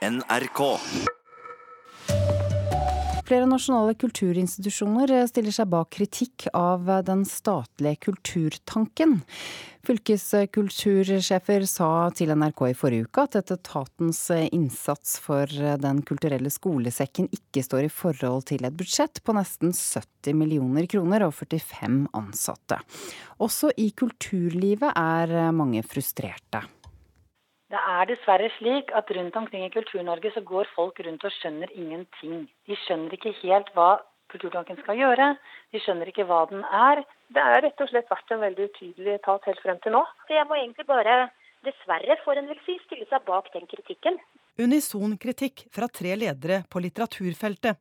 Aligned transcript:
NRK. 0.00 0.60
Flere 3.28 3.44
nasjonale 3.44 3.92
kulturinstitusjoner 4.00 5.12
stiller 5.28 5.52
seg 5.52 5.68
bak 5.68 5.90
kritikk 5.92 6.46
av 6.56 6.88
den 7.04 7.26
statlige 7.28 8.06
Kulturtanken. 8.06 9.18
Fylkeskultursjefer 9.84 11.68
sa 11.68 11.90
til 12.16 12.32
NRK 12.32 12.64
i 12.70 12.78
forrige 12.80 13.10
uke 13.10 13.26
at 13.28 13.52
etatens 13.52 14.22
innsats 14.48 15.18
for 15.20 15.52
Den 15.84 16.00
kulturelle 16.08 16.48
skolesekken 16.48 17.28
ikke 17.36 17.68
står 17.68 17.90
i 17.90 17.92
forhold 17.92 18.48
til 18.54 18.64
et 18.64 18.80
budsjett 18.80 19.20
på 19.20 19.36
nesten 19.36 19.76
70 19.76 20.40
millioner 20.40 20.88
kroner 20.88 21.28
og 21.28 21.36
45 21.44 22.06
ansatte. 22.16 22.80
Også 23.36 23.76
i 23.76 23.92
kulturlivet 23.92 24.96
er 24.96 25.50
mange 25.52 25.84
frustrerte. 25.84 26.64
Det 27.70 27.78
er 27.78 28.06
dessverre 28.10 28.48
slik 28.56 28.88
at 28.98 29.10
rundt 29.14 29.36
omkring 29.38 29.64
i 29.66 29.70
Kultur-Norge 29.70 30.32
så 30.34 30.42
går 30.42 30.70
folk 30.74 30.98
rundt 31.06 31.24
og 31.26 31.34
skjønner 31.36 31.70
ingenting. 31.70 32.48
De 32.66 32.78
skjønner 32.84 33.14
ikke 33.14 33.34
helt 33.44 33.70
hva 33.76 33.90
Kulturtanken 34.30 34.78
skal 34.82 34.98
gjøre. 34.98 35.28
De 35.74 35.82
skjønner 35.82 36.10
ikke 36.10 36.26
hva 36.26 36.44
den 36.50 36.64
er. 36.66 37.02
Det 37.34 37.42
er 37.42 37.62
rett 37.66 37.82
og 37.82 37.90
slett 37.90 38.10
vært 38.10 38.34
en 38.34 38.42
veldig 38.44 38.66
utydelig 38.70 39.14
etat 39.16 39.46
helt 39.50 39.62
frem 39.62 39.78
til 39.82 39.94
nå. 39.94 40.02
Så 40.26 40.36
jeg 40.36 40.46
må 40.50 40.58
egentlig 40.58 40.86
bare, 40.86 41.16
dessverre 41.66 42.18
får 42.24 42.40
en 42.40 42.50
vel 42.50 42.60
si, 42.66 42.78
stille 42.86 43.06
seg 43.10 43.26
bak 43.26 43.50
den 43.54 43.66
kritikken. 43.70 44.18
Unison 44.60 45.16
kritikk 45.18 45.66
fra 45.74 45.88
tre 45.90 46.14
ledere 46.18 46.62
på 46.70 46.82
litteraturfeltet. 46.82 47.78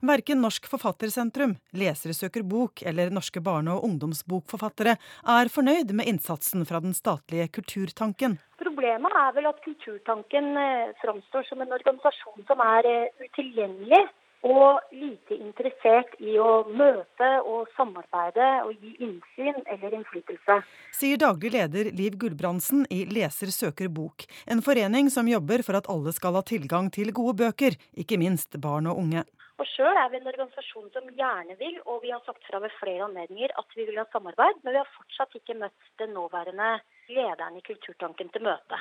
Verken 0.00 0.40
Norsk 0.44 0.68
Forfattersentrum, 0.70 1.56
Lesere 1.76 2.14
søker 2.16 2.44
bok 2.46 2.82
eller 2.86 3.12
norske 3.14 3.42
barne- 3.44 3.74
og 3.76 3.84
ungdomsbokforfattere 3.88 4.96
er 5.38 5.52
fornøyd 5.52 5.92
med 5.96 6.08
innsatsen 6.10 6.66
fra 6.68 6.80
den 6.84 6.96
statlige 6.96 7.48
Kulturtanken. 7.58 8.38
Problemet 8.60 9.12
er 9.24 9.34
vel 9.36 9.50
at 9.50 9.60
Kulturtanken 9.64 10.56
eh, 10.60 10.96
framstår 11.02 11.46
som 11.48 11.62
en 11.64 11.72
organisasjon 11.76 12.44
som 12.48 12.60
er 12.64 12.88
eh, 12.88 13.28
utilgjengelig 13.28 14.04
og 14.46 14.80
lite 14.92 15.36
interessert 15.36 16.14
i 16.24 16.36
å 16.40 16.62
møte 16.64 17.28
og 17.44 17.68
samarbeide 17.76 18.48
og 18.64 18.72
gi 18.80 18.94
innsyn 19.04 19.58
eller 19.66 19.98
innflytelse. 19.98 20.60
Sier 20.96 21.20
daglig 21.20 21.52
leder 21.56 21.90
Liv 21.96 22.16
Gulbrandsen 22.20 22.86
i 22.92 23.02
Leser 23.10 23.52
søker 23.52 23.90
bok, 23.92 24.24
en 24.48 24.64
forening 24.64 25.12
som 25.12 25.28
jobber 25.28 25.64
for 25.66 25.76
at 25.76 25.90
alle 25.92 26.14
skal 26.16 26.38
ha 26.38 26.44
tilgang 26.46 26.88
til 26.94 27.12
gode 27.16 27.36
bøker, 27.42 27.76
ikke 28.00 28.20
minst 28.20 28.56
barn 28.60 28.88
og 28.88 29.02
unge. 29.04 29.26
Og 29.60 29.68
Sjøl 29.68 29.92
er 30.00 30.08
vi 30.08 30.16
en 30.16 30.28
organisasjon 30.30 30.86
som 30.94 31.08
gjerne 31.18 31.54
vil, 31.60 31.74
og 31.84 32.00
vi 32.00 32.08
har 32.14 32.22
sagt 32.24 32.46
fra 32.48 32.62
ved 32.64 32.72
flere 32.78 33.04
anledninger 33.04 33.52
at 33.60 33.74
vi 33.76 33.84
vil 33.90 33.98
ha 34.00 34.06
samarbeid, 34.08 34.62
men 34.64 34.72
vi 34.72 34.80
har 34.80 34.88
fortsatt 34.94 35.36
ikke 35.36 35.58
møtt 35.60 35.90
den 36.00 36.14
nåværende 36.16 36.70
lederen 37.12 37.58
i 37.58 37.64
Kulturtanken 37.66 38.32
til 38.32 38.46
møte. 38.48 38.80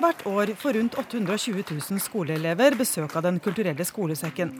Hvert 0.00 0.24
år 0.32 0.54
får 0.64 0.78
rundt 0.78 0.98
820 1.04 1.60
000 1.60 2.00
skoleelever 2.00 2.80
besøk 2.80 3.20
av 3.20 3.28
Den 3.28 3.36
kulturelle 3.44 3.84
skolesekken. 3.84 4.56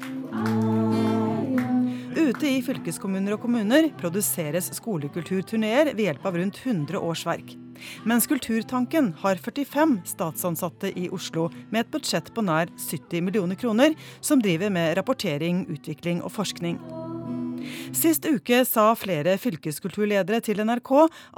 Ute 2.15 2.47
i 2.51 2.61
fylkeskommuner 2.65 3.39
og 3.39 3.47
kommuner 3.49 3.89
produseres 4.01 4.69
skolekulturturneer 4.77 5.95
ved 5.97 6.11
hjelp 6.11 6.29
av 6.29 6.43
rundt 6.43 6.61
100 6.61 7.01
årsverk. 7.01 7.57
Mens 8.09 8.29
Kulturtanken 8.31 9.13
har 9.23 9.41
45 9.41 10.01
statsansatte 10.15 10.93
i 10.99 11.09
Oslo 11.13 11.51
med 11.71 11.85
et 11.85 11.95
budsjett 11.95 12.33
på 12.35 12.45
nær 12.45 12.73
70 12.79 13.25
millioner 13.25 13.59
kroner, 13.61 13.97
som 14.21 14.43
driver 14.43 14.73
med 14.75 14.97
rapportering, 14.99 15.67
utvikling 15.73 16.23
og 16.23 16.35
forskning. 16.39 16.81
Sist 17.95 18.27
uke 18.29 18.63
sa 18.69 18.91
flere 18.99 19.37
fylkeskulturledere 19.41 20.41
til 20.45 20.63
NRK 20.65 20.93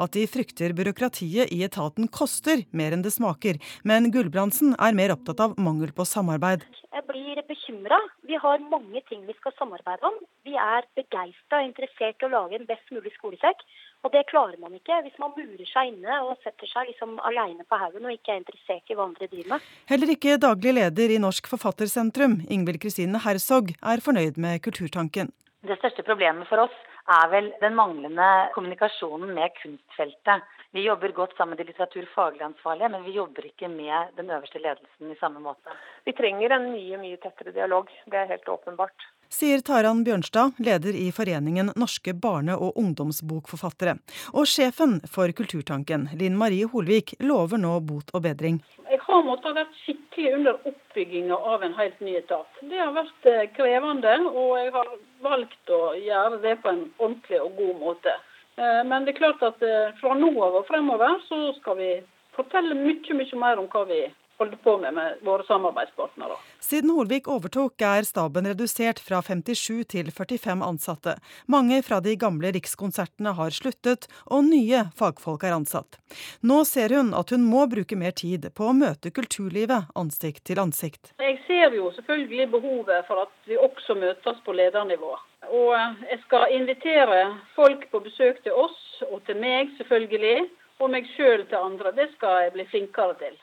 at 0.05 0.17
de 0.17 0.25
frykter 0.31 0.75
byråkratiet 0.77 1.53
i 1.55 1.63
etaten 1.67 2.09
koster 2.13 2.65
mer 2.77 2.97
enn 2.97 3.05
det 3.05 3.15
smaker, 3.15 3.61
men 3.87 4.11
Gulbrandsen 4.15 4.75
er 4.77 4.97
mer 4.99 5.15
opptatt 5.15 5.43
av 5.45 5.57
mangel 5.61 5.93
på 5.97 6.07
samarbeid. 6.09 6.67
Jeg 6.97 7.05
blir 7.11 7.43
bekymra. 7.45 7.99
Vi 8.27 8.39
har 8.41 8.63
mange 8.71 9.03
ting 9.09 9.27
vi 9.27 9.35
skal 9.37 9.53
samarbeide 9.59 10.09
om. 10.09 10.17
Vi 10.49 10.55
er 10.57 10.87
begeistra 10.97 11.61
og 11.61 11.69
interessert 11.69 12.23
i 12.23 12.29
å 12.29 12.33
lage 12.33 12.57
en 12.57 12.69
best 12.69 12.89
mulig 12.95 13.13
skolesekk. 13.19 13.63
Og 14.05 14.13
det 14.15 14.27
klarer 14.31 14.59
man 14.63 14.75
ikke 14.77 15.01
hvis 15.05 15.17
man 15.21 15.33
murer 15.37 15.69
seg 15.69 15.91
inne 15.91 16.21
og 16.25 16.37
setter 16.45 16.71
seg 16.71 16.91
liksom 16.93 17.17
aleine 17.27 17.67
på 17.67 17.79
haugen 17.81 18.07
og 18.07 18.15
ikke 18.15 18.35
er 18.35 18.43
interessert 18.43 18.93
i 18.93 18.97
hva 18.99 19.09
andre 19.09 19.29
driver 19.33 19.57
med. 19.57 19.71
Heller 19.91 20.13
ikke 20.15 20.39
daglig 20.43 20.77
leder 20.79 21.15
i 21.15 21.19
Norsk 21.23 21.51
Forfattersentrum, 21.51 22.41
Ingvild 22.49 22.81
Kristine 22.85 23.21
Herzog, 23.25 23.75
er 23.83 24.05
fornøyd 24.05 24.39
med 24.41 24.63
Kulturtanken. 24.65 25.33
Det 25.67 25.79
største 25.81 26.05
problemet 26.07 26.47
for 26.47 26.63
oss 26.63 26.75
er 27.11 27.31
vel 27.31 27.49
den 27.63 27.75
manglende 27.75 28.27
kommunikasjonen 28.55 29.33
med 29.35 29.55
kunstfeltet. 29.59 30.45
Vi 30.75 30.85
jobber 30.85 31.15
godt 31.17 31.35
sammen 31.37 31.55
med 31.55 31.63
de 31.63 31.71
litteraturfaglig 31.71 32.45
ansvarlige, 32.45 32.91
men 32.93 33.03
vi 33.07 33.15
jobber 33.17 33.47
ikke 33.49 33.71
med 33.73 34.15
den 34.19 34.31
øverste 34.31 34.61
ledelsen 34.63 35.11
i 35.11 35.19
samme 35.21 35.41
måte. 35.43 35.75
Vi 36.05 36.15
trenger 36.15 36.55
en 36.55 36.69
mye, 36.71 36.99
mye 37.01 37.19
tettere 37.23 37.55
dialog. 37.57 37.91
Det 38.07 38.19
er 38.21 38.31
helt 38.31 38.49
åpenbart. 38.49 39.07
Sier 39.33 39.63
Taran 39.67 40.05
Bjørnstad, 40.07 40.55
leder 40.63 40.95
i 40.95 41.09
Foreningen 41.15 41.73
norske 41.75 42.15
barne- 42.15 42.59
og 42.59 42.79
ungdomsbokforfattere. 42.79 43.97
Og 44.39 44.47
sjefen 44.47 45.01
for 45.11 45.33
Kulturtanken, 45.35 46.07
Linn 46.21 46.39
Marie 46.39 46.69
Holvik, 46.71 47.17
lover 47.21 47.59
nå 47.59 47.81
bot 47.81 48.15
og 48.15 48.23
bedring. 48.29 48.63
Jeg 48.87 49.03
har 49.03 49.27
måttet 49.27 49.59
vært 49.59 49.75
skikkelig 49.83 50.35
under 50.39 50.71
oppbygginga 50.71 51.43
av 51.55 51.67
en 51.67 51.75
helt 51.81 52.01
ny 52.01 52.15
etat. 52.21 52.63
Det 52.63 52.79
har 52.79 52.95
vært 52.95 53.31
eh, 53.33 53.49
krevende, 53.57 54.15
og 54.31 54.55
jeg 54.61 54.73
har 54.79 54.95
valgt 55.27 55.73
å 55.73 55.81
gjøre 55.99 56.41
det 56.45 56.57
på 56.63 56.73
en 56.73 56.85
ordentlig 56.99 57.41
og 57.43 57.59
god 57.59 57.81
måte. 57.83 58.15
Eh, 58.57 58.83
men 58.89 59.05
det 59.05 59.15
er 59.15 59.21
klart 59.21 59.43
at 59.45 59.65
eh, 59.65 59.95
fra 60.01 60.15
nå 60.17 60.31
av 60.33 60.61
og 60.63 60.69
fremover 60.69 61.19
så 61.27 61.41
skal 61.59 61.77
vi 61.81 61.91
fortelle 62.37 62.77
mye, 62.79 63.19
mye 63.19 63.41
mer 63.41 63.61
om 63.61 63.69
hva 63.73 63.85
vi 63.89 64.05
holder 64.39 64.57
på 64.57 64.77
med 64.79 64.95
med 64.95 65.19
våre 65.25 65.45
samarbeidspartnere. 65.45 66.37
Siden 66.61 66.91
Holvik 66.91 67.29
overtok 67.29 67.83
er 67.83 68.07
staben 68.09 68.49
redusert 68.49 69.01
fra 69.01 69.21
57 69.23 69.85
til 69.93 70.11
45 70.13 70.65
ansatte. 70.65 71.17
Mange 71.47 71.83
fra 71.87 72.01
de 72.05 72.17
gamle 72.21 72.53
Rikskonsertene 72.57 73.33
har 73.39 73.55
sluttet, 73.55 74.09
og 74.27 74.45
nye 74.49 74.87
fagfolk 74.99 75.47
er 75.47 75.57
ansatt. 75.57 76.01
Nå 76.41 76.63
ser 76.69 76.97
hun 76.97 77.15
at 77.15 77.31
hun 77.35 77.47
må 77.49 77.67
bruke 77.71 77.97
mer 77.97 78.17
tid 78.17 78.49
på 78.55 78.71
å 78.71 78.77
møte 78.77 79.13
kulturlivet 79.15 79.93
ansikt 79.95 80.45
til 80.51 80.61
ansikt. 80.63 81.15
Jeg 81.23 81.41
ser 81.47 81.77
jo 81.77 81.91
selvfølgelig 81.97 82.51
behovet 82.57 83.09
for 83.09 83.27
at 83.27 83.35
vi 83.49 83.59
også 83.61 83.97
møtes 83.99 84.45
på 84.45 84.57
ledernivå. 84.57 85.15
Og 85.47 85.73
jeg 86.11 86.21
skal 86.27 86.53
invitere 86.57 87.21
folk 87.55 87.87
på 87.91 88.03
besøk 88.03 88.43
til 88.43 88.57
oss, 88.67 88.79
og 89.13 89.21
til 89.27 89.39
meg 89.39 89.71
selvfølgelig, 89.79 90.49
og 90.81 90.91
meg 90.93 91.07
sjøl 91.15 91.47
til 91.49 91.61
andre. 91.61 91.93
Det 91.97 92.11
skal 92.17 92.47
jeg 92.47 92.57
bli 92.57 92.67
flinkere 92.73 93.15
til. 93.21 93.37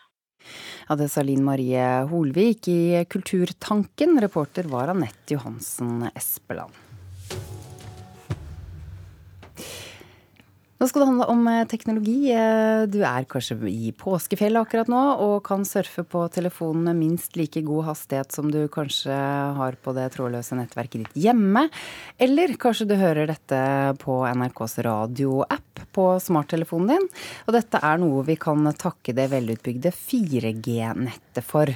Ja, 0.88 0.98
det 1.00 1.10
sa 1.14 1.24
Linn 1.26 1.46
Marie 1.46 1.88
Holvik 2.10 2.68
i 2.72 3.04
Kulturtanken. 3.10 4.20
Reporter 4.22 4.70
var 4.72 4.94
Anette 4.94 5.38
Johansen 5.38 6.08
Espeland. 6.14 6.74
Nå 10.84 10.90
skal 10.90 11.00
det 11.00 11.08
handle 11.08 11.26
om 11.32 11.46
eh, 11.48 11.62
teknologi. 11.72 12.18
Eh, 12.36 12.82
du 12.92 12.98
er 13.08 13.24
kanskje 13.32 13.56
i 13.70 13.94
påskefjellet 13.96 14.66
akkurat 14.66 14.90
nå 14.92 15.04
og 15.24 15.38
kan 15.48 15.64
surfe 15.64 16.04
på 16.04 16.26
telefonen 16.34 16.90
med 16.90 17.00
minst 17.00 17.38
like 17.40 17.62
god 17.64 17.88
hastighet 17.88 18.36
som 18.36 18.50
du 18.52 18.66
kanskje 18.68 19.16
har 19.56 19.78
på 19.80 19.94
det 19.96 20.10
trådløse 20.18 20.58
nettverket 20.60 21.06
ditt 21.06 21.16
hjemme. 21.30 21.70
Eller 22.20 22.58
kanskje 22.60 22.90
du 22.90 22.98
hører 23.00 23.32
dette 23.32 23.62
på 24.04 24.20
NRKs 24.28 24.82
radioapp 24.84 25.73
på 25.94 26.06
smarttelefonen 26.22 26.92
din. 26.94 27.08
Og 27.48 27.56
dette 27.58 27.82
er 27.82 28.02
noe 28.02 28.26
vi 28.28 28.38
kan 28.42 28.68
takke 28.78 29.16
det 29.18 29.30
velutbygde 29.34 29.94
4G-nettet 29.96 31.33
for. 31.42 31.72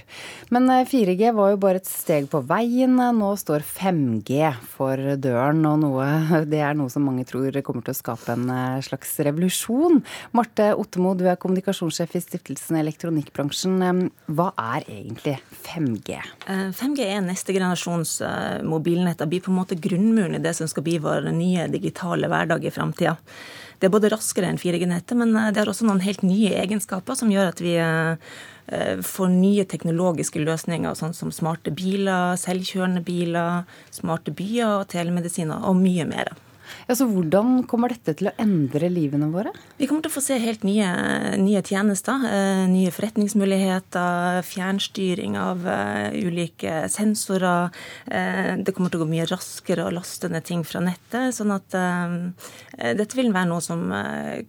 Men 0.53 0.69
4G 0.69 1.31
eh, 1.31 1.33
var 1.33 1.55
jo 1.55 1.61
bare 1.63 1.81
et 1.81 1.89
steg 1.89 2.29
på 2.29 2.43
veien. 2.45 2.93
Nå 3.17 3.33
står 3.39 3.65
5G 3.65 4.53
for 4.75 5.01
døren, 5.17 5.65
og 5.65 5.81
noe, 5.81 6.11
det 6.51 6.61
er 6.61 6.77
noe 6.77 6.93
som 6.93 7.07
mange 7.07 7.25
tror 7.25 7.49
kommer 7.65 7.81
til 7.81 7.95
å 7.95 8.01
skape 8.03 8.35
en 8.35 8.51
slags 8.85 9.07
slags 9.07 9.19
revolusjon. 9.25 10.01
Marte 10.31 10.73
Ottemo, 10.75 11.13
du 11.15 11.27
er 11.27 11.37
kommunikasjonssjef 11.39 12.15
i 12.15 12.21
stiftelsen 12.23 12.79
Elektronikkbransjen. 12.81 14.09
Hva 14.27 14.49
er 14.57 14.87
egentlig 14.87 15.37
5G? 15.63 16.17
5G 16.47 17.05
eh, 17.05 17.15
er 17.17 17.23
neste 17.25 17.53
generasjons 17.53 18.21
eh, 18.21 18.63
mobilnett. 18.63 19.19
Det 19.19 19.29
blir 19.29 19.41
på 19.41 19.51
en 19.51 19.59
måte 19.61 19.77
grunnmuren 19.79 20.37
i 20.37 20.43
det 20.43 20.55
som 20.57 20.67
skal 20.67 20.85
bli 20.85 20.97
vår 21.03 21.31
nye 21.31 21.67
digitale 21.71 22.29
hverdag 22.31 22.65
i 22.65 22.73
framtida. 22.73 23.17
Det 23.77 23.87
er 23.87 23.93
både 23.93 24.09
raskere 24.09 24.49
enn 24.49 24.57
4G-nettet, 24.57 25.17
men 25.17 25.35
eh, 25.35 25.51
det 25.53 25.63
har 25.63 25.71
også 25.71 25.87
noen 25.87 26.03
helt 26.05 26.25
nye 26.25 26.55
egenskaper 26.63 27.17
som 27.17 27.31
gjør 27.33 27.53
at 27.53 27.63
vi 27.63 27.77
får 28.67 29.29
nye 29.31 29.63
teknologiske 29.69 30.41
løsninger, 30.43 30.95
sånn 30.99 31.13
som 31.15 31.31
smarte 31.31 31.71
biler, 31.71 32.35
selvkjørende 32.41 33.03
biler, 33.07 33.63
smarte 33.95 34.33
byer, 34.35 34.81
og 34.81 34.89
telemedisiner 34.91 35.63
og 35.69 35.79
mye 35.79 36.07
mer. 36.09 36.33
Ja, 36.87 36.95
så 36.95 37.07
Hvordan 37.07 37.63
kommer 37.67 37.91
dette 37.91 38.13
til 38.17 38.29
å 38.29 38.35
endre 38.41 38.89
livene 38.91 39.29
våre? 39.31 39.51
Vi 39.79 39.87
kommer 39.89 40.03
til 40.05 40.11
å 40.11 40.15
få 40.17 40.23
se 40.23 40.37
helt 40.41 40.65
nye, 40.67 40.87
nye 41.39 41.61
tjenester. 41.65 42.23
Eh, 42.27 42.63
nye 42.71 42.93
forretningsmuligheter, 42.95 44.41
fjernstyring 44.47 45.37
av 45.39 45.65
uh, 45.67 46.09
ulike 46.15 46.85
sensorer. 46.91 47.71
Det 48.07 48.73
kommer 48.75 48.91
til 48.91 49.01
å 49.01 49.05
gå 49.05 49.09
mye 49.11 49.27
raskere 49.29 49.87
å 49.87 49.93
laste 49.93 50.29
ned 50.31 50.45
ting 50.47 50.63
fra 50.67 50.81
nettet. 50.83 51.35
sånn 51.35 51.53
at 51.55 51.75
dette 52.97 53.17
vil 53.17 53.33
være 53.35 53.49
noe 53.49 53.63
som 53.63 53.87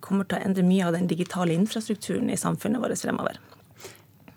kommer 0.05 0.29
til 0.29 0.39
å 0.39 0.45
endre 0.49 0.67
mye 0.67 0.87
av 0.89 0.97
den 0.97 1.09
digitale 1.11 1.57
infrastrukturen 1.57 2.31
i 2.31 2.41
samfunnet 2.41 2.83
vårt 2.83 3.03
fremover. 3.03 3.39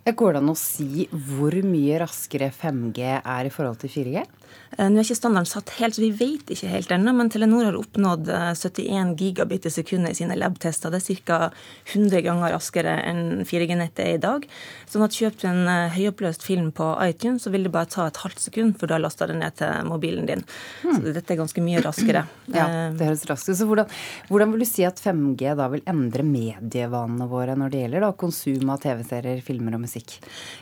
Går 0.05 0.33
det 0.33 0.39
an 0.41 0.49
å 0.49 0.57
si 0.57 1.05
hvor 1.11 1.53
mye 1.61 1.99
raskere 2.01 2.49
5G 2.49 3.09
er 3.21 3.49
i 3.49 3.53
forhold 3.53 3.83
til 3.83 3.91
4G? 3.93 4.23
Eh, 4.77 4.87
nå 4.87 5.01
er 5.01 5.05
ikke 5.05 5.17
standarden 5.17 5.49
satt 5.49 5.73
helt, 5.79 5.95
så 5.97 6.03
vi 6.03 6.11
vet 6.15 6.51
ikke 6.53 6.69
helt 6.71 6.91
ennå. 6.95 7.11
Men 7.15 7.29
Telenor 7.31 7.67
har 7.67 7.77
oppnådd 7.77 8.29
71 8.31 8.87
eh, 8.87 9.11
gigabit 9.19 9.67
i 9.67 9.73
sekundet 9.73 10.15
i 10.15 10.21
sine 10.21 10.37
lab-tester. 10.39 10.93
Det 10.93 11.01
er 11.01 11.19
ca. 11.27 11.39
100 11.91 12.23
ganger 12.25 12.55
raskere 12.55 12.95
enn 13.07 13.43
4G-nettet 13.47 14.03
er 14.05 14.15
i 14.15 14.21
dag. 14.23 14.47
Sånn 14.89 15.05
at 15.05 15.17
kjøper 15.17 15.43
du 15.43 15.47
en 15.51 15.71
eh, 15.71 15.97
høyoppløst 15.97 16.45
film 16.47 16.71
på 16.75 16.87
iTunes, 17.03 17.43
så 17.43 17.53
vil 17.53 17.67
det 17.67 17.73
bare 17.73 17.91
ta 17.91 18.07
et 18.07 18.21
halvt 18.23 18.45
sekund 18.47 18.77
før 18.79 18.91
du 18.91 18.95
har 18.95 19.03
lasta 19.03 19.27
det 19.29 19.37
ned 19.41 19.57
til 19.59 19.91
mobilen 19.91 20.29
din. 20.29 20.45
Hmm. 20.85 21.01
Så 21.01 21.15
dette 21.19 21.35
er 21.35 21.41
ganske 21.43 21.65
mye 21.65 21.83
raskere. 21.83 22.25
Ja, 22.51 22.65
det 22.93 23.05
høres 23.07 23.23
raskt 23.29 23.47
ut. 23.47 23.55
Så 23.55 23.65
hvordan, 23.65 23.87
hvordan, 24.27 24.51
vil 24.51 24.63
du 24.65 24.67
si 24.67 24.83
at 24.83 24.99
5G 24.99 25.53
da 25.55 25.69
vil 25.71 25.83
endre 25.87 26.23
medievanene 26.27 27.27
våre 27.31 27.55
når 27.57 27.71
det 27.71 27.83
gjelder 27.85 28.03
da, 28.03 28.09
konsum 28.19 28.73
av 28.73 28.81
TV-serier, 28.83 29.39
filmer 29.45 29.77
og 29.77 29.85
musikk? 29.85 30.00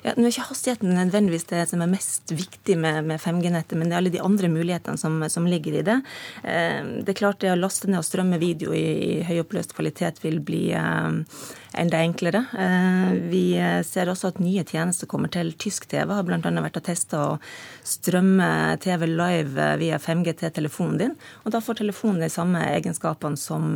Ja, 0.03 0.13
nå 0.15 0.25
er 0.25 0.33
ikke 0.33 0.47
hastigheten 0.49 0.93
nødvendigvis 0.95 1.47
det 1.49 1.65
som 1.71 1.81
er 1.83 1.91
mest 1.91 2.31
viktig 2.31 2.77
med, 2.79 3.03
med 3.09 3.21
5G-nettet, 3.21 3.77
men 3.77 3.89
det 3.89 3.95
er 3.95 4.01
alle 4.01 4.13
de 4.13 4.21
andre 4.23 4.49
mulighetene 4.51 4.99
som, 4.99 5.17
som, 5.31 5.47
ligger 5.49 5.79
i 5.79 5.85
det. 5.85 5.97
Eh, 6.43 6.79
det 7.03 7.13
er 7.13 7.19
klart 7.19 7.41
det 7.43 7.51
å 7.53 7.57
laste 7.59 7.89
ned 7.89 8.01
og 8.01 8.07
strømme 8.07 8.39
video 8.41 8.75
i, 8.75 8.83
i 8.83 9.23
høyoppløst 9.27 9.73
kvalitet 9.75 10.21
vil 10.23 10.39
bli 10.45 10.61
eh, 10.77 11.09
enda 11.79 12.03
enklere. 12.05 12.43
Eh, 12.65 13.09
vi 13.31 13.43
ser 13.87 14.11
også 14.11 14.33
at 14.33 14.41
nye 14.43 14.63
tjenester 14.67 15.09
kommer 15.09 15.31
til. 15.33 15.51
Tysk 15.59 15.89
TV 15.91 16.13
har 16.15 16.27
bl.a. 16.27 16.39
vært 16.39 16.79
og 16.79 16.87
testa 16.87 17.23
å 17.25 17.33
strømme 17.87 18.77
TV 18.83 19.07
live 19.09 19.73
via 19.81 19.99
5G 19.99 20.37
til 20.39 20.55
telefonen 20.61 21.01
din. 21.01 21.17
Og 21.43 21.55
da 21.55 21.63
får 21.63 21.81
telefonen 21.81 22.23
de 22.23 22.31
samme 22.31 22.63
egenskapene 22.71 23.39
som 23.39 23.75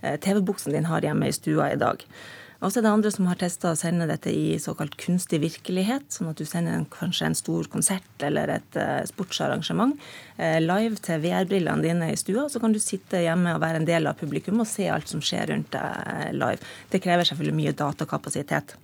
TV-buksen 0.00 0.74
din 0.74 0.88
har 0.88 1.04
hjemme 1.04 1.28
i 1.28 1.34
stua 1.36 1.72
i 1.74 1.80
dag. 1.80 2.02
Og 2.58 2.72
så 2.72 2.80
er 2.80 2.88
det 2.88 2.90
andre 2.90 3.10
som 3.14 3.28
har 3.30 3.38
testa 3.38 3.70
å 3.70 3.78
sende 3.78 4.08
dette 4.10 4.32
i 4.34 4.56
såkalt 4.58 4.96
kunstig 4.98 5.38
virkelighet. 5.44 6.08
Sånn 6.10 6.32
at 6.32 6.40
du 6.40 6.46
sender 6.48 6.74
en, 6.74 6.88
kanskje 6.90 7.28
en 7.28 7.38
stor 7.38 7.68
konsert 7.70 8.24
eller 8.26 8.50
et 8.56 8.78
uh, 8.80 9.04
sportsarrangement 9.06 9.94
uh, 10.40 10.58
live 10.64 10.98
til 11.04 11.22
VR-brillene 11.22 11.86
dine 11.86 12.10
i 12.10 12.18
stua. 12.18 12.48
Så 12.50 12.58
kan 12.62 12.74
du 12.74 12.80
sitte 12.82 13.22
hjemme 13.22 13.54
og 13.54 13.62
være 13.62 13.82
en 13.82 13.88
del 13.88 14.10
av 14.10 14.18
publikum 14.18 14.58
og 14.64 14.70
se 14.70 14.90
alt 14.90 15.10
som 15.10 15.22
skjer 15.22 15.52
rundt 15.52 15.70
deg 15.76 16.10
uh, 16.10 16.28
live. 16.34 16.74
Det 16.90 17.02
krever 17.04 17.30
selvfølgelig 17.30 17.58
mye 17.60 17.78
datakapasitet. 17.78 18.74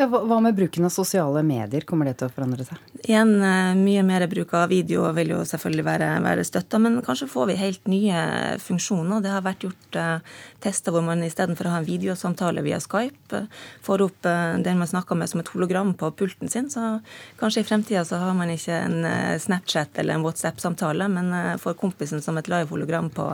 Ja, 0.00 0.06
hva 0.08 0.38
med 0.40 0.54
bruken 0.56 0.86
av 0.88 0.92
sosiale 0.94 1.42
medier, 1.44 1.84
kommer 1.84 2.08
det 2.08 2.14
til 2.16 2.30
å 2.30 2.32
forandre 2.32 2.64
seg? 2.64 2.78
Igjen, 3.02 3.34
eh, 3.44 3.74
mye 3.76 4.00
mer 4.00 4.22
bruk 4.32 4.54
av 4.56 4.70
video 4.72 5.02
vil 5.12 5.34
jo 5.34 5.40
selvfølgelig 5.44 5.84
være, 5.84 6.06
være 6.24 6.44
støtta, 6.48 6.78
men 6.80 7.02
kanskje 7.04 7.28
får 7.28 7.50
vi 7.50 7.56
helt 7.60 7.90
nye 7.92 8.22
funksjoner. 8.64 9.20
Det 9.20 9.34
har 9.34 9.44
vært 9.44 9.66
gjort 9.66 9.98
uh, 10.00 10.38
tester 10.64 10.94
hvor 10.94 11.04
man 11.04 11.20
istedenfor 11.26 11.68
å 11.68 11.74
ha 11.74 11.80
en 11.82 11.88
videosamtale 11.88 12.64
via 12.64 12.78
Skype, 12.80 13.42
uh, 13.42 13.66
får 13.84 14.04
opp 14.06 14.24
den 14.24 14.80
man 14.80 14.88
snakker 14.88 15.18
med 15.20 15.28
som 15.28 15.42
et 15.42 15.50
hologram 15.52 15.92
på 15.92 16.08
pulten 16.16 16.48
sin. 16.48 16.70
Så 16.72 17.02
kanskje 17.36 17.60
i 17.60 17.68
fremtida 17.68 18.06
så 18.08 18.22
har 18.22 18.32
man 18.38 18.54
ikke 18.54 18.80
en 18.80 19.04
Snapchat 19.40 20.00
eller 20.00 20.16
en 20.16 20.24
WhatsApp-samtale, 20.24 21.10
men 21.12 21.60
får 21.60 21.76
kompisen 21.80 22.24
som 22.24 22.40
et 22.40 22.48
live-hologram 22.48 23.12
på, 23.12 23.28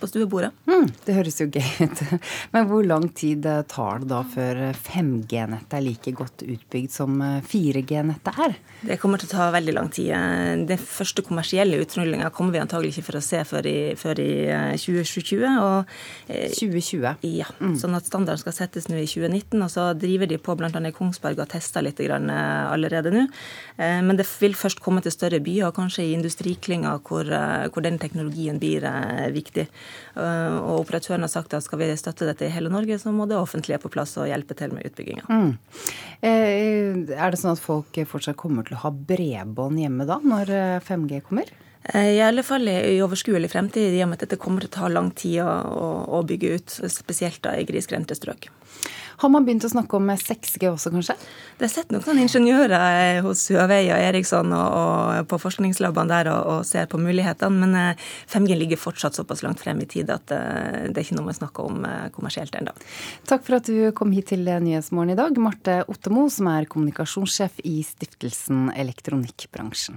på 0.00 0.08
stuebordet. 0.08 0.52
Mm, 0.64 0.88
det 1.04 1.18
høres 1.20 1.40
jo 1.44 1.50
gøy 1.50 1.84
ut. 1.84 2.04
Men 2.54 2.68
hvor 2.70 2.84
lang 2.86 3.08
tid 3.16 3.46
tar 3.68 4.02
det 4.02 4.10
da 4.12 4.22
før 4.28 4.60
5G-nettet 4.86 5.76
er 5.78 5.84
like 5.84 6.05
like 6.06 6.16
godt 6.16 6.42
utbygd 6.46 6.92
som 6.92 7.18
4G-nettet 7.46 8.32
eh, 8.32 8.42
er? 8.46 8.56
Det 8.86 8.98
kommer 9.00 9.20
til 9.20 9.28
å 9.30 9.34
ta 9.34 9.48
veldig 9.54 9.74
lang 9.76 9.90
tid. 9.92 10.10
Eh, 10.14 10.52
den 10.68 10.80
første 10.80 11.24
kommersielle 11.26 11.80
utrullinga 11.82 12.30
kommer 12.34 12.54
vi 12.54 12.62
antagelig 12.62 12.94
ikke 12.94 13.06
for 13.08 13.18
å 13.20 13.24
se 13.24 13.42
før 13.48 13.68
i, 13.70 13.78
før 13.98 14.20
i 14.22 14.30
2020. 14.80 15.44
Eh, 15.46 15.58
og, 15.62 15.94
2020? 16.56 17.26
Ja. 17.36 17.48
Mm. 17.60 17.76
Sånn 17.80 17.96
at 17.98 18.08
standarden 18.08 18.42
skal 18.42 18.56
settes 18.56 18.88
nå 18.90 18.98
i 19.00 19.08
2019. 19.08 19.58
Og 19.60 19.72
så 19.72 19.88
driver 19.98 20.30
de 20.30 20.40
på 20.40 20.56
bl.a. 20.58 20.70
i 20.70 20.94
Kongsberg 20.96 21.42
og 21.42 21.50
tester 21.52 21.84
litt 21.84 22.00
allerede 22.06 23.10
nå. 23.12 23.24
Men 23.76 24.18
det 24.18 24.26
vil 24.40 24.54
først 24.56 24.82
komme 24.84 25.00
til 25.04 25.12
større 25.14 25.40
byer, 25.42 25.72
kanskje 25.74 26.04
i 26.04 26.12
industriklynger 26.14 27.00
hvor, 27.06 27.28
hvor 27.72 27.84
den 27.84 27.98
teknologien 28.00 28.60
blir 28.60 28.84
viktig. 29.34 29.66
Og 30.16 30.82
operatøren 30.82 31.24
har 31.24 31.32
sagt 31.32 31.56
at 31.56 31.64
skal 31.64 31.80
vi 31.80 31.88
støtte 31.98 32.28
dette 32.28 32.46
i 32.46 32.52
hele 32.52 32.70
Norge, 32.72 32.98
så 33.00 33.12
må 33.14 33.26
det 33.28 33.38
offentlige 33.40 33.80
på 33.82 33.90
plass 33.92 34.14
og 34.20 34.28
hjelpe 34.30 34.56
til 34.58 34.74
med 34.76 34.90
utbygginga. 34.90 35.26
Mm. 35.28 35.56
Eh, 36.20 36.96
er 37.16 37.30
det 37.32 37.40
sånn 37.40 37.54
at 37.54 37.62
folk 37.62 37.96
fortsatt 38.08 38.38
kommer 38.40 38.66
til 38.66 38.78
å 38.78 38.84
ha 38.86 38.90
bredbånd 38.90 39.80
hjemme 39.82 40.08
da, 40.08 40.18
når 40.22 40.52
5G 40.86 41.20
eh, 41.20 41.24
kommer? 41.26 41.52
Eh, 41.94 42.16
I 42.16 42.20
alle 42.22 42.42
fall 42.42 42.68
i 42.68 43.00
overskuelig 43.02 43.50
fremtid, 43.52 43.94
i 43.94 44.02
og 44.02 44.10
med 44.10 44.18
at 44.18 44.26
dette 44.26 44.42
kommer 44.42 44.64
til 44.64 44.72
å 44.72 44.76
ta 44.80 44.92
lang 44.92 45.12
tid 45.14 45.42
å, 45.44 45.50
å, 46.18 46.22
bygge 46.26 46.54
ut. 46.58 46.78
Spesielt 46.92 47.42
da 47.46 47.56
i 47.56 47.66
grisgrendte 47.68 48.16
strøk. 48.18 48.50
Har 49.16 49.30
man 49.32 49.46
begynt 49.46 49.64
å 49.64 49.70
snakke 49.72 49.96
om 49.96 50.10
6G 50.12 50.66
også, 50.68 50.90
kanskje? 50.92 51.14
Det 51.56 51.70
sitter 51.72 51.96
sett 51.96 52.08
noen 52.10 52.18
ingeniører 52.26 53.22
hos 53.24 53.46
Huawei 53.48 53.86
og 53.86 54.02
Eriksson 54.10 54.50
og, 54.52 54.74
og 54.76 55.28
på 55.30 55.38
forskningslabene 55.40 56.10
der 56.10 56.28
og, 56.34 56.50
og, 56.52 56.66
ser 56.68 56.90
på 56.92 57.00
mulighetene, 57.00 57.62
men 57.62 57.94
5G 58.28 58.52
eh, 58.52 58.60
ligger 58.60 58.82
fortsatt 58.82 59.16
såpass 59.16 59.40
langt 59.46 59.62
frem 59.64 59.80
i 59.80 59.88
tid 59.88 60.12
at 60.12 60.26
det 60.28 60.92
er 60.92 61.00
ikke 61.00 61.16
noe 61.16 61.30
man 61.30 61.38
snakker 61.38 61.70
om 61.70 61.86
kommersielt 62.12 62.58
ennå. 62.60 62.74
Takk 63.30 63.46
for 63.46 63.60
at 63.60 63.70
du 63.70 63.94
kom 63.96 64.12
hit 64.12 64.34
til 64.34 64.44
Nyhetsmorgen 64.44 65.14
i 65.14 65.18
dag, 65.22 65.40
Marte 65.40 65.78
Ottemo, 65.88 66.26
som 66.32 66.50
er 66.52 66.68
kommunikasjonssjef 66.68 67.64
i 67.64 67.78
stiftelsen 67.86 68.68
Elektronikkbransjen. 68.76 69.96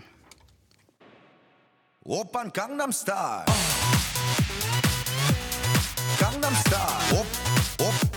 Oppan 2.05 2.51
Gangnam 2.53 2.93
Style. 2.93 3.43
Gangnam 6.17 6.55
Style. 6.55 7.19
Opp, 7.19 7.27
opp, 7.81 7.87
opp. 7.87 8.08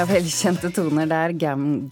Ja, 0.00 0.06
velkjente 0.08 0.70
toner 0.72 1.04
der. 1.04 1.34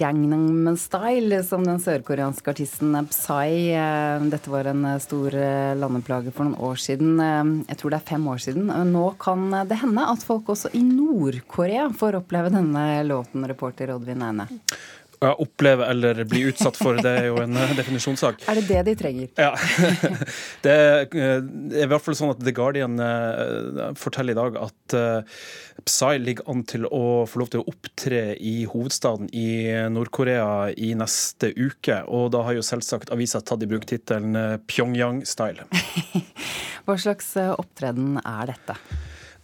Gangnam 0.00 0.76
Style, 0.80 1.42
som 1.44 1.60
den 1.66 1.76
sørkoreanske 1.76 2.54
artisten 2.54 2.94
Psy. 3.10 3.74
Eh, 3.76 4.22
dette 4.32 4.48
var 4.48 4.70
en 4.70 4.86
eh, 4.88 5.00
stor 5.04 5.34
eh, 5.36 5.74
landeplage 5.76 6.32
for 6.32 6.48
noen 6.48 6.56
år 6.70 6.80
siden. 6.80 7.20
Jeg 7.68 7.76
tror 7.76 7.92
det 7.92 7.98
er 7.98 8.06
fem 8.08 8.24
år 8.32 8.40
siden. 8.40 8.72
Nå 8.94 9.02
kan 9.20 9.52
det 9.68 9.82
hende 9.82 10.06
at 10.08 10.24
folk 10.24 10.48
også 10.54 10.72
i 10.72 10.80
Nord-Korea 10.88 11.90
får 12.00 12.16
oppleve 12.22 12.54
denne 12.54 12.86
låten, 13.04 13.44
reporter 13.44 13.92
Oddvin 13.92 14.24
Eine. 14.24 14.48
Ja, 15.18 15.32
oppleve 15.34 15.86
eller 15.90 16.20
bli 16.30 16.44
utsatt 16.46 16.76
for, 16.78 16.98
det 17.02 17.10
er 17.10 17.24
jo 17.26 17.40
en 17.42 17.56
eh, 17.58 17.72
definisjonssak. 17.74 18.44
Er 18.50 18.60
det 18.60 18.68
det 18.68 18.82
de 18.86 18.94
trenger? 19.00 19.32
Ja. 19.34 19.50
Det 20.64 20.74
er 20.74 21.08
i 21.82 21.86
hvert 21.88 22.04
fall 22.04 22.16
sånn 22.18 22.30
at 22.32 22.42
The 22.44 22.52
Guardian 22.54 22.98
eh, 23.02 23.90
forteller 23.98 24.34
i 24.34 24.38
dag 24.38 24.58
at 24.60 24.96
eh, 24.98 25.42
Psy 25.88 26.18
ligger 26.22 26.46
an 26.50 26.62
til 26.68 26.86
å 26.86 27.24
få 27.30 27.42
lov 27.42 27.50
til 27.52 27.62
å 27.62 27.68
opptre 27.70 28.22
i 28.36 28.54
hovedstaden 28.70 29.30
i 29.34 29.48
Nord-Korea 29.94 30.70
i 30.74 30.90
neste 30.98 31.52
uke. 31.54 32.00
Og 32.10 32.32
da 32.34 32.42
har 32.46 32.58
jo 32.58 32.66
selvsagt 32.66 33.12
avisa 33.14 33.40
tatt 33.40 33.62
i 33.62 33.70
bruk 33.70 33.86
tittelen 33.88 34.58
Pyongyang-style. 34.70 35.68
Hva 36.86 36.98
slags 36.98 37.30
opptreden 37.54 38.18
er 38.24 38.50
dette? 38.50 38.78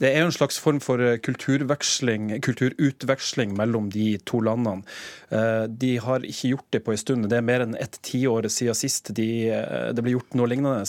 Det 0.03 0.11
er 0.11 0.25
jo 0.25 0.29
en 0.29 0.35
slags 0.35 0.57
form 0.59 0.81
for 0.83 0.99
eh, 1.03 1.21
kulturveksling, 1.23 2.33
kulturutveksling 2.43 3.55
mellom 3.59 3.91
de 3.95 4.17
to 4.27 4.41
landene. 4.43 4.83
Eh, 5.31 5.67
de 5.71 5.93
har 6.03 6.27
ikke 6.27 6.51
gjort 6.55 6.67
det 6.75 6.83
på 6.87 6.95
en 6.95 7.01
stund. 7.01 7.29
Det 7.31 7.39
er 7.39 7.47
mer 7.47 7.63
enn 7.63 7.79
ett 7.79 8.01
tiår 8.07 8.49
siden 8.51 8.79
sist 8.79 9.13
de, 9.15 9.29
eh, 9.55 9.93
det 9.95 10.03
ble 10.03 10.17
gjort 10.17 10.35
noe 10.39 10.51
lignende. 10.51 10.83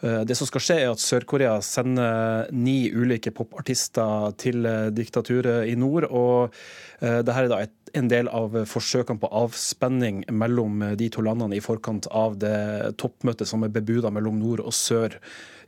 Det 0.00 0.32
som 0.32 0.48
skal 0.48 0.62
skje, 0.64 0.76
er 0.80 0.94
at 0.94 1.02
Sør-Korea 1.02 1.58
sender 1.60 2.46
ni 2.56 2.88
ulike 2.88 3.34
popartister 3.36 4.32
til 4.40 4.64
diktaturet 4.96 5.68
i 5.68 5.74
nord. 5.76 6.06
og 6.08 6.54
dette 7.00 7.36
er 7.36 7.48
da 7.48 7.58
et 7.66 7.76
en 7.92 8.08
del 8.08 8.28
av 8.28 8.54
forsøkene 8.70 9.18
på 9.18 9.28
avspenning 9.34 10.22
mellom 10.30 10.82
de 10.96 11.08
to 11.10 11.24
landene 11.26 11.56
i 11.58 11.60
forkant 11.64 12.06
av 12.06 12.38
det 12.38 12.94
toppmøtet 13.02 13.48
som 13.50 13.64
er 13.66 13.72
bebuda 13.74 14.12
mellom 14.14 14.38
nord 14.38 14.62
og 14.62 14.72
sør 14.72 15.18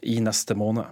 i 0.02 0.20
neste 0.20 0.54
måned. 0.58 0.84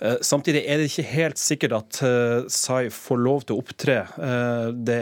Eh, 0.00 0.16
samtidig 0.20 0.64
er 0.64 0.80
det 0.80 0.88
ikke 0.88 1.06
helt 1.10 1.40
sikkert 1.40 1.76
at 1.78 2.00
eh, 2.06 2.90
får 2.94 3.20
lov 3.20 3.46
til 3.46 3.56
å 3.56 3.62
opptre. 3.62 3.98
Eh, 4.16 4.68
det 4.72 5.00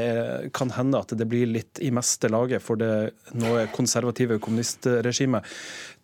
kan 0.57 0.73
hende 0.75 1.03
at 1.03 1.15
det 1.17 1.29
blir 1.31 1.49
litt 1.51 1.81
i 1.83 1.93
meste 1.95 2.31
laget 2.33 2.65
for 2.65 2.81
det 2.81 3.13
noe 3.39 3.67
konservative 3.75 4.41
kommunistregimet. 4.43 5.47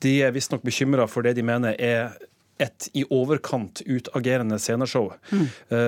De 0.03 0.19
er 0.23 0.35
visstnok 0.35 0.63
bekymra 0.67 1.09
for 1.11 1.27
det 1.27 1.37
de 1.39 1.47
mener 1.47 1.79
er 1.79 2.15
et 2.63 2.87
i 2.95 3.03
overkant 3.11 3.81
utagerende 3.89 4.55
sceneshow. 4.61 5.09
Mm. 5.33 5.47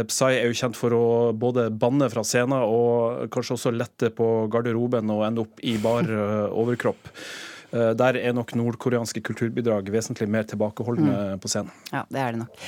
Psy 0.09 0.31
er 0.33 0.49
jo 0.49 0.57
kjent 0.59 0.79
for 0.79 0.97
å 0.97 1.05
både 1.39 1.69
banne 1.71 2.09
fra 2.11 2.25
scenen 2.27 2.65
og 2.67 3.29
kanskje 3.35 3.55
også 3.55 3.75
lette 3.77 4.11
på 4.17 4.31
garderoben 4.51 5.13
og 5.15 5.23
ende 5.29 5.45
opp 5.45 5.63
i 5.63 5.77
bar 5.79 6.09
overkropp. 6.49 7.13
Der 7.75 8.17
er 8.21 8.35
nok 8.37 8.53
nordkoreanske 8.55 9.19
kulturbidrag 9.27 9.89
vesentlig 9.91 10.29
mer 10.31 10.47
tilbakeholdne 10.47 11.15
mm. 11.35 11.41
på 11.43 11.51
scenen. 11.51 11.73
Ja, 11.91 12.05
det 12.07 12.21
er 12.23 12.37
det 12.37 12.41
nok. 12.45 12.61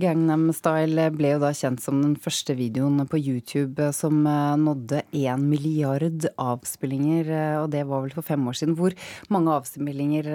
Gangnam 0.00 0.46
Style 0.56 1.10
ble 1.12 1.34
jo 1.34 1.42
da 1.42 1.50
kjent 1.56 1.84
som 1.84 2.00
den 2.00 2.14
første 2.20 2.56
videoen 2.56 3.02
på 3.10 3.20
YouTube 3.20 3.90
som 3.96 4.24
nådde 4.24 5.02
én 5.12 5.44
milliard 5.44 6.24
avspillinger, 6.40 7.28
og 7.60 7.68
det 7.74 7.84
var 7.88 8.06
vel 8.06 8.16
for 8.16 8.24
fem 8.24 8.48
år 8.48 8.56
siden. 8.56 8.78
Hvor 8.80 8.96
mange 9.32 9.52
avspillinger 9.60 10.32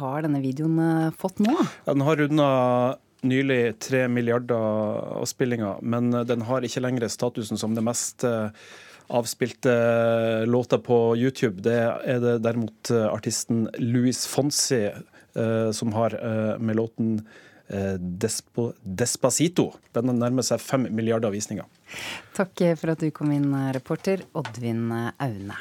har 0.00 0.24
denne 0.24 0.40
videoen 0.40 1.12
fått 1.20 1.44
nå? 1.44 1.52
Ja, 1.52 1.92
den 1.92 2.06
har 2.08 2.20
runda 2.24 2.50
nylig 3.26 3.78
tre 3.82 4.06
milliarder 4.08 5.18
avspillinger, 5.20 5.80
men 5.82 6.12
den 6.26 6.46
har 6.48 6.64
ikke 6.64 6.82
lenger 6.82 7.10
statusen 7.12 7.60
som 7.60 7.74
det 7.76 7.84
mest 7.84 8.24
eh, 8.26 8.48
avspilte 9.10 9.74
låter 10.46 10.80
på 10.84 10.98
YouTube. 11.18 11.62
Det 11.66 11.78
er 11.80 12.22
det 12.22 12.38
derimot 12.46 12.92
eh, 12.94 13.06
artisten 13.10 13.66
Louis 13.78 14.24
Fonsi 14.30 14.82
eh, 14.88 15.70
som 15.76 15.94
har 15.98 16.18
med 16.58 16.80
låten 16.80 17.22
Despo, 17.70 18.72
Despacito. 18.82 19.68
Den 19.94 20.10
nærmer 20.18 20.42
seg 20.42 20.58
fem 20.58 20.88
milliarder 20.90 21.30
visninger. 21.30 21.68
Takk 22.34 22.64
for 22.80 22.96
at 22.96 23.04
du 23.04 23.12
kom 23.14 23.30
inn, 23.30 23.52
reporter 23.76 24.24
Oddvin 24.34 24.88
Aune. 24.90 25.60